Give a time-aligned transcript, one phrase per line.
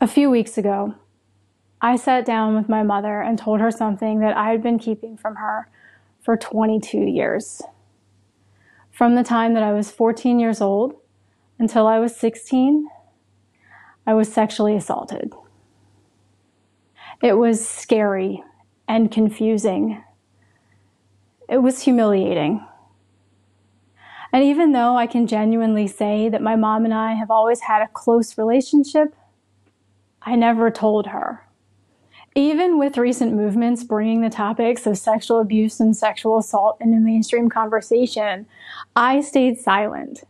[0.00, 0.94] A few weeks ago,
[1.80, 5.16] I sat down with my mother and told her something that I had been keeping
[5.16, 5.68] from her
[6.20, 7.62] for 22 years.
[8.92, 10.94] From the time that I was 14 years old
[11.58, 12.86] until I was 16,
[14.06, 15.32] I was sexually assaulted.
[17.20, 18.44] It was scary
[18.86, 20.04] and confusing.
[21.48, 22.64] It was humiliating.
[24.32, 27.82] And even though I can genuinely say that my mom and I have always had
[27.82, 29.12] a close relationship,
[30.22, 31.44] I never told her.
[32.34, 37.48] Even with recent movements bringing the topics of sexual abuse and sexual assault into mainstream
[37.48, 38.46] conversation,
[38.94, 40.22] I stayed silent.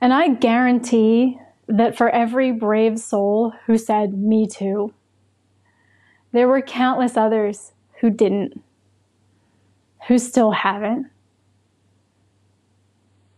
[0.00, 1.38] And I guarantee
[1.68, 4.94] that for every brave soul who said, Me too,
[6.32, 8.62] there were countless others who didn't,
[10.06, 11.06] who still haven't.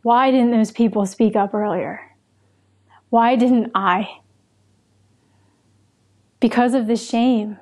[0.02, 2.00] Why didn't those people speak up earlier?
[3.10, 4.19] Why didn't I?
[6.40, 7.58] Because of the shame.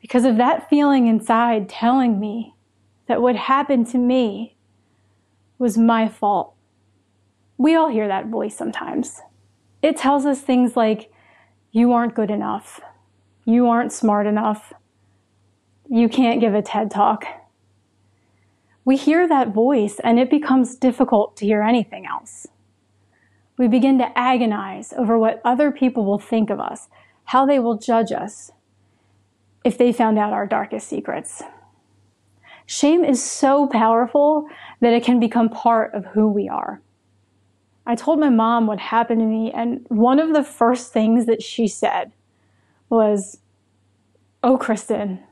[0.00, 2.54] Because of that feeling inside telling me
[3.06, 4.56] that what happened to me
[5.58, 6.54] was my fault.
[7.58, 9.20] We all hear that voice sometimes.
[9.82, 11.12] It tells us things like,
[11.72, 12.80] you aren't good enough.
[13.44, 14.72] You aren't smart enough.
[15.88, 17.24] You can't give a TED talk.
[18.84, 22.46] We hear that voice and it becomes difficult to hear anything else.
[23.60, 26.88] We begin to agonize over what other people will think of us,
[27.24, 28.52] how they will judge us
[29.64, 31.42] if they found out our darkest secrets.
[32.64, 34.48] Shame is so powerful
[34.80, 36.80] that it can become part of who we are.
[37.84, 41.42] I told my mom what happened to me, and one of the first things that
[41.42, 42.12] she said
[42.88, 43.40] was,
[44.42, 45.22] Oh, Kristen,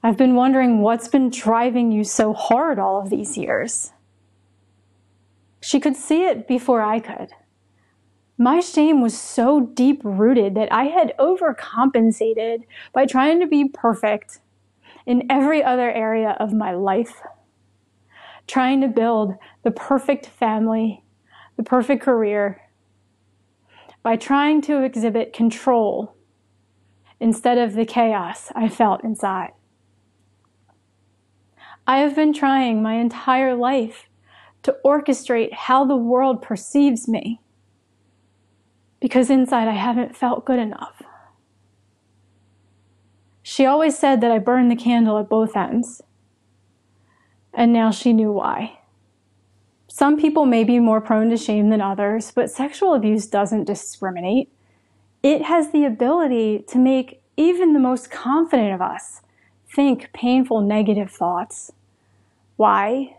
[0.00, 3.90] I've been wondering what's been driving you so hard all of these years.
[5.66, 7.32] She could see it before I could.
[8.38, 12.58] My shame was so deep rooted that I had overcompensated
[12.92, 14.38] by trying to be perfect
[15.06, 17.20] in every other area of my life.
[18.46, 21.02] Trying to build the perfect family
[21.56, 22.60] the perfect career
[24.04, 26.14] by trying to exhibit control
[27.18, 29.50] instead of the chaos I felt inside.
[31.88, 34.05] I have been trying my entire life
[34.66, 37.40] to orchestrate how the world perceives me
[39.00, 41.02] because inside I haven't felt good enough.
[43.44, 46.02] She always said that I burned the candle at both ends,
[47.54, 48.80] and now she knew why.
[49.86, 54.50] Some people may be more prone to shame than others, but sexual abuse doesn't discriminate.
[55.22, 59.20] It has the ability to make even the most confident of us
[59.72, 61.70] think painful negative thoughts.
[62.56, 63.16] Why?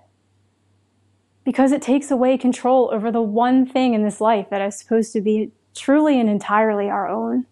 [1.47, 5.13] Because it takes away control over the one thing in this life that is supposed
[5.13, 7.45] to be truly and entirely our own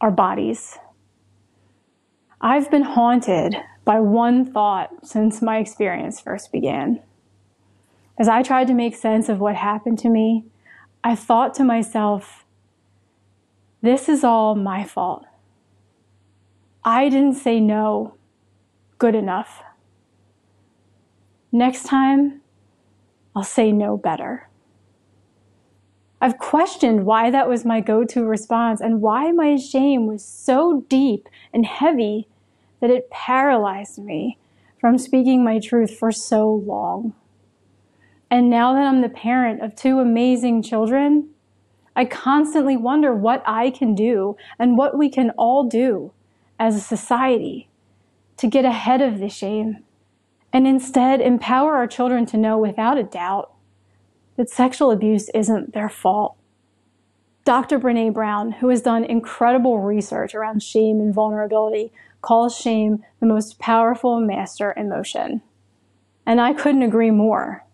[0.00, 0.76] our bodies.
[2.40, 3.54] I've been haunted
[3.84, 7.00] by one thought since my experience first began.
[8.18, 10.46] As I tried to make sense of what happened to me,
[11.04, 12.44] I thought to myself,
[13.80, 15.24] this is all my fault.
[16.84, 18.16] I didn't say no
[18.98, 19.62] good enough.
[21.52, 22.40] Next time,
[23.34, 24.48] I'll say no better.
[26.20, 30.84] I've questioned why that was my go to response and why my shame was so
[30.88, 32.26] deep and heavy
[32.80, 34.38] that it paralyzed me
[34.80, 37.14] from speaking my truth for so long.
[38.30, 41.30] And now that I'm the parent of two amazing children,
[41.94, 46.12] I constantly wonder what I can do and what we can all do
[46.58, 47.68] as a society
[48.36, 49.84] to get ahead of the shame
[50.52, 53.52] and instead empower our children to know without a doubt
[54.36, 56.36] that sexual abuse isn't their fault.
[57.44, 57.78] Dr.
[57.78, 63.58] Brene Brown, who has done incredible research around shame and vulnerability, calls shame the most
[63.58, 65.40] powerful master emotion.
[66.26, 67.64] And I couldn't agree more.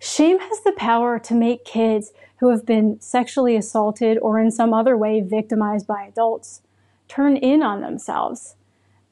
[0.00, 4.72] Shame has the power to make kids who have been sexually assaulted or in some
[4.72, 6.62] other way victimized by adults
[7.08, 8.54] turn in on themselves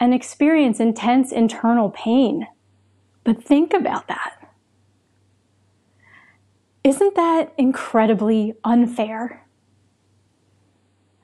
[0.01, 2.47] and experience intense internal pain.
[3.29, 4.55] But think about that.
[6.83, 9.47] Isn't that incredibly unfair?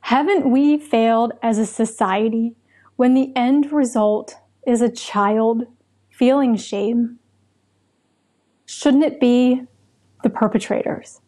[0.00, 2.56] Haven't we failed as a society
[2.96, 4.36] when the end result
[4.66, 5.62] is a child
[6.10, 7.20] feeling shame?
[8.66, 9.62] Shouldn't it be
[10.22, 11.22] the perpetrators?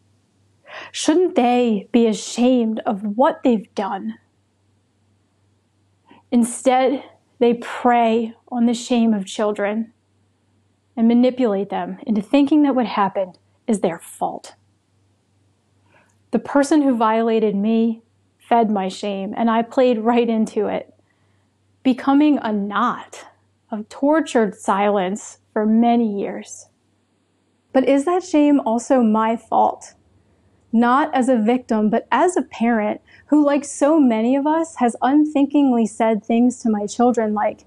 [0.91, 4.19] Shouldn't they be ashamed of what they've done?
[6.31, 7.03] Instead,
[7.39, 9.91] they prey on the shame of children
[10.97, 14.55] and manipulate them into thinking that what happened is their fault.
[16.31, 18.01] The person who violated me
[18.39, 20.93] fed my shame, and I played right into it,
[21.83, 23.27] becoming a knot
[23.71, 26.67] of tortured silence for many years.
[27.73, 29.93] But is that shame also my fault?
[30.71, 34.95] Not as a victim, but as a parent who, like so many of us, has
[35.01, 37.65] unthinkingly said things to my children like,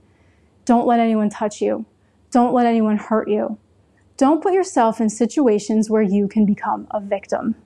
[0.65, 1.85] don't let anyone touch you.
[2.31, 3.59] Don't let anyone hurt you.
[4.17, 7.57] Don't put yourself in situations where you can become a victim.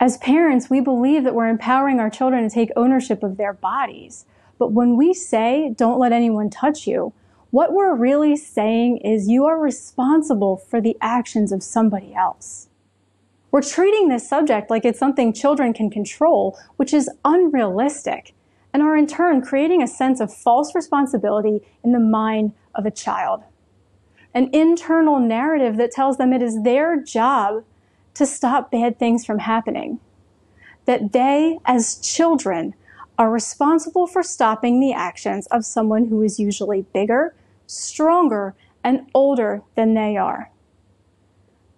[0.00, 4.26] As parents, we believe that we're empowering our children to take ownership of their bodies.
[4.58, 7.12] But when we say, don't let anyone touch you,
[7.50, 12.68] what we're really saying is you are responsible for the actions of somebody else.
[13.50, 18.34] We're treating this subject like it's something children can control, which is unrealistic,
[18.74, 22.90] and are in turn creating a sense of false responsibility in the mind of a
[22.90, 23.42] child.
[24.32, 27.64] An internal narrative that tells them it is their job
[28.14, 30.00] to stop bad things from happening.
[30.86, 32.74] That they, as children,
[33.18, 37.34] are responsible for stopping the actions of someone who is usually bigger,
[37.66, 38.54] stronger,
[38.84, 40.50] and older than they are.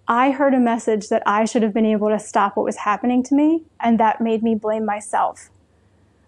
[0.06, 3.22] I heard a message that I should have been able to stop what was happening
[3.24, 5.50] to me, and that made me blame myself.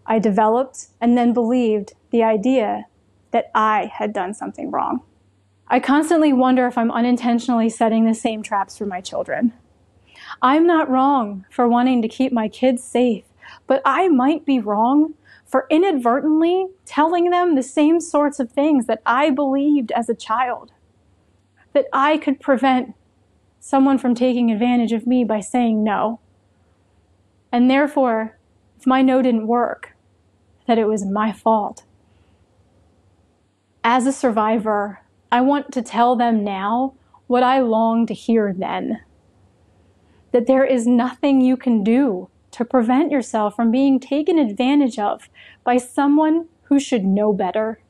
[0.06, 2.86] I developed and then believed the idea
[3.32, 5.00] that I had done something wrong.
[5.68, 9.52] I constantly wonder if I'm unintentionally setting the same traps for my children.
[10.40, 13.24] I'm not wrong for wanting to keep my kids safe,
[13.66, 15.14] but I might be wrong
[15.46, 20.72] for inadvertently telling them the same sorts of things that I believed as a child.
[21.74, 22.94] That I could prevent
[23.60, 26.20] someone from taking advantage of me by saying no.
[27.50, 28.38] And therefore,
[28.78, 29.94] if my no didn't work,
[30.66, 31.84] that it was my fault.
[33.84, 35.00] As a survivor,
[35.32, 36.94] I want to tell them now
[37.26, 39.00] what I long to hear then.
[40.30, 45.28] That there is nothing you can do to prevent yourself from being taken advantage of
[45.64, 47.80] by someone who should know better.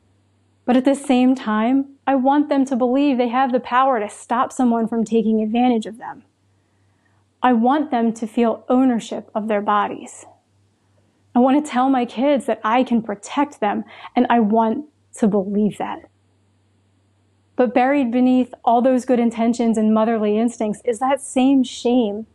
[0.65, 4.09] But at the same time, I want them to believe they have the power to
[4.09, 6.23] stop someone from taking advantage of them.
[7.43, 10.25] I want them to feel ownership of their bodies.
[11.35, 13.83] I want to tell my kids that I can protect them,
[14.15, 14.85] and I want
[15.17, 16.09] to believe that.
[17.55, 22.25] But buried beneath all those good intentions and motherly instincts is that same shame.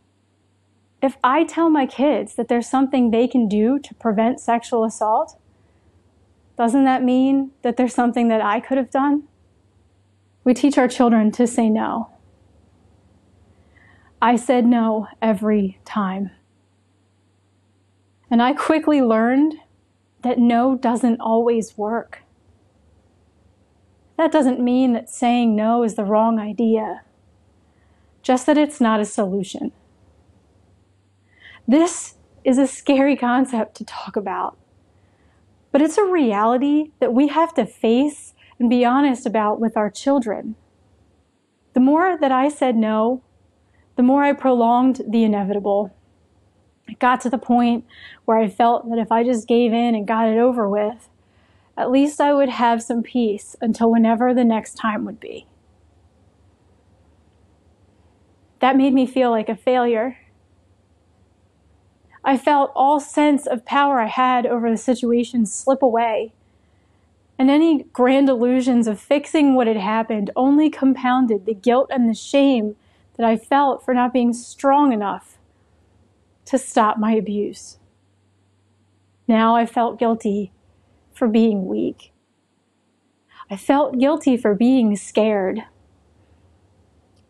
[1.01, 5.37] If I tell my kids that there's something they can do to prevent sexual assault,
[6.57, 9.23] doesn't that mean that there's something that I could have done?
[10.43, 12.09] We teach our children to say no.
[14.21, 16.31] I said no every time.
[18.29, 19.55] And I quickly learned
[20.23, 22.23] that no doesn't always work.
[24.19, 27.01] That doesn't mean that saying no is the wrong idea,
[28.21, 29.71] just that it's not a solution.
[31.67, 32.13] This
[32.43, 34.59] is a scary concept to talk about
[35.71, 39.89] but it's a reality that we have to face and be honest about with our
[39.89, 40.55] children.
[41.73, 43.21] The more that I said no,
[43.95, 45.95] the more I prolonged the inevitable.
[46.87, 47.85] It got to the point
[48.25, 51.09] where I felt that if I just gave in and got it over with,
[51.77, 55.47] at least I would have some peace until whenever the next time would be.
[58.59, 60.17] That made me feel like a failure
[62.23, 66.33] I felt all sense of power I had over the situation slip away.
[67.37, 72.13] And any grand illusions of fixing what had happened only compounded the guilt and the
[72.13, 72.75] shame
[73.17, 75.37] that I felt for not being strong enough
[76.45, 77.77] to stop my abuse.
[79.27, 80.51] Now I felt guilty
[81.19, 82.11] for being weak.
[83.51, 85.63] I felt guilty for being scared.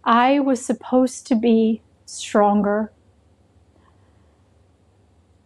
[0.05, 2.93] I was supposed to be stronger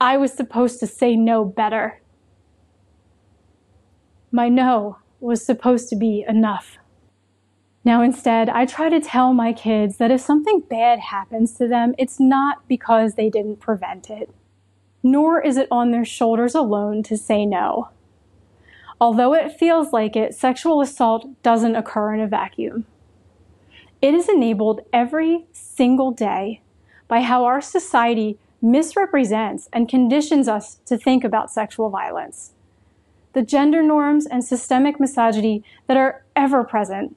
[0.04, 2.02] I was supposed to say no better.
[4.34, 6.78] My no was supposed to be enough.
[7.86, 11.96] Now, instead, I try to tell my kids that if something bad happens to them,
[11.98, 14.30] it's not because they didn't prevent it,
[15.04, 17.88] nor is it on their shoulders alone to say no.
[19.00, 22.86] Although it feels like it, sexual assault doesn't occur in a vacuum.
[24.02, 26.62] It is enabled every single day
[27.08, 32.54] by how our society misrepresents and conditions us to think about sexual violence.
[33.34, 37.16] The gender norms and systemic misogyny that are ever present,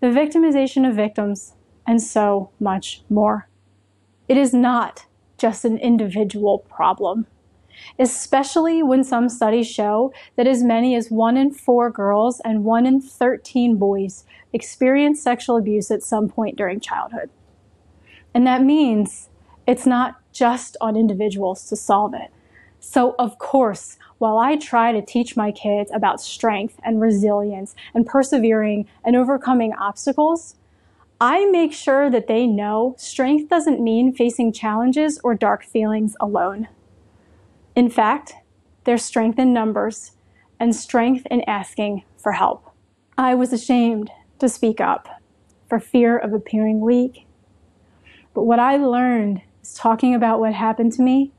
[0.00, 1.54] the victimization of victims,
[1.86, 3.48] and so much more.
[4.28, 5.06] It is not
[5.38, 7.26] just an individual problem,
[7.98, 12.86] especially when some studies show that as many as one in four girls and one
[12.86, 17.30] in 13 boys experience sexual abuse at some point during childhood.
[18.34, 19.28] And that means
[19.66, 22.30] It's not just on individuals to solve it.
[22.80, 28.06] So, of course, while I try to teach my kids about strength and resilience and
[28.06, 30.54] persevering and overcoming obstacles,
[31.20, 36.68] I make sure that they know strength doesn't mean facing challenges or dark feelings alone.
[37.78, 38.34] In fact,
[38.82, 40.10] there's strength in numbers
[40.58, 42.74] and strength in asking for help.
[43.16, 45.22] I was ashamed to speak up
[45.68, 47.28] for fear of appearing weak.
[48.34, 51.30] But what I learned is talking about what happened to me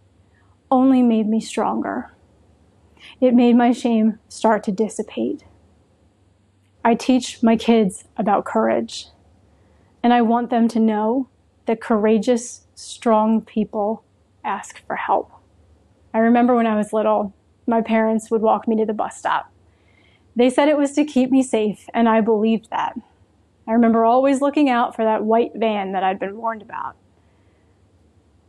[0.72, 2.10] only made me stronger.
[3.20, 5.44] It made my shame start to dissipate.
[6.86, 9.08] I teach my kids about courage,
[10.02, 11.28] and I want them to know
[11.66, 14.06] that courageous, strong people
[14.46, 15.34] ask for help.
[16.14, 17.34] I remember when I was little,
[17.68, 19.52] my parents would walk me to the bus stop.
[20.36, 22.98] They said it was to keep me safe, and I believed that.
[23.68, 26.96] I remember always looking out for that white van that I'd been warned about.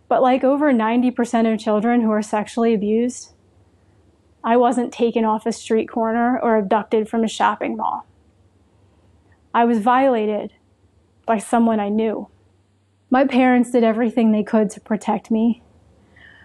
[0.08, 3.34] But like over 90% of children who are sexually abused,
[4.42, 8.06] I wasn't taken off a street corner or abducted from a shopping mall.
[9.52, 10.54] I was violated
[11.26, 12.28] by someone I knew.
[13.10, 15.62] My parents did everything they could to protect me.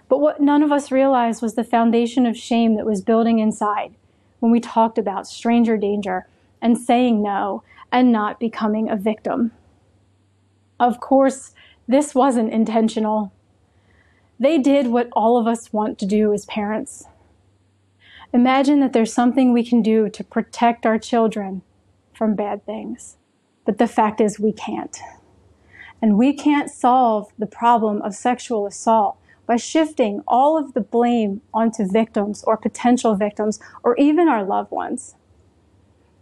[0.08, 3.96] But what none of us realized was the foundation of shame that was building inside
[4.40, 6.28] when we talked about stranger danger
[6.62, 9.52] and saying no and not becoming a victim.
[10.80, 11.54] Of course,
[11.88, 13.32] this wasn't intentional.
[14.40, 17.06] They did what all of us want to do as parents.
[18.34, 21.62] Imagine that there's something we can do to protect our children
[22.14, 23.18] from bad things.
[23.66, 25.00] But the fact is, we can't.
[26.02, 31.42] And we can't solve the problem of sexual assault by shifting all of the blame
[31.54, 35.16] onto victims or potential victims or even our loved ones.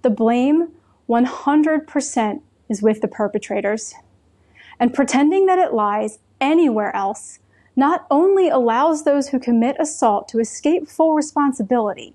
[0.01, 0.70] The blame
[1.10, 3.94] 100% is with the perpetrators.
[4.80, 7.39] And pretending that it lies anywhere else
[7.75, 12.13] not only allows those who commit assault to escape full responsibility,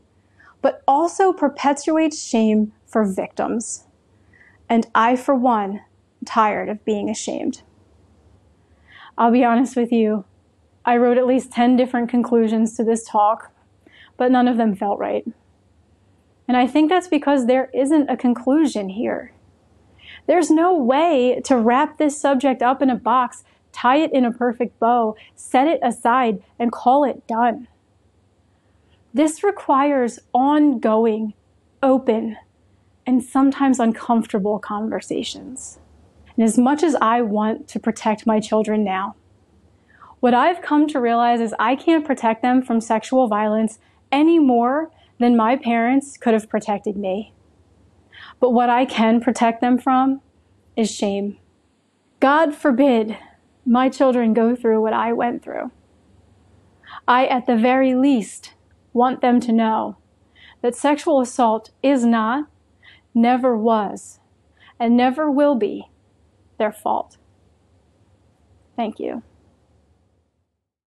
[0.62, 3.84] but also perpetuates shame for victims.
[4.68, 5.80] And I, for one, am
[6.24, 7.62] tired of being ashamed.
[9.16, 10.24] I'll be honest with you,
[10.88, 13.52] I wrote at least 10 different conclusions to this talk,
[14.16, 15.22] but none of them felt right.
[16.48, 19.34] And I think that's because there isn't a conclusion here.
[20.26, 24.32] There's no way to wrap this subject up in a box tie it in a
[24.32, 27.68] perfect bow, set it aside, and call it done.
[29.12, 31.34] This requires ongoing,
[31.82, 32.38] open,
[33.06, 35.78] and sometimes uncomfortable conversations.
[36.34, 39.16] And as much as I want to protect my children now,
[40.20, 43.78] what I've come to realize is I can't protect them from sexual violence
[44.10, 47.32] any more than my parents could have protected me.
[48.40, 50.20] But what I can protect them from
[50.76, 51.38] is shame.
[52.20, 53.16] God forbid
[53.64, 55.70] my children go through what I went through.
[57.06, 58.54] I, at the very least,
[58.92, 59.96] want them to know
[60.62, 62.48] that sexual assault is not,
[63.14, 64.18] never was,
[64.80, 65.88] and never will be
[66.58, 67.16] their fault.
[68.76, 69.22] Thank you.